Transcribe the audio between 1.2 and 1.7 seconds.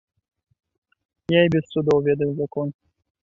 Я і без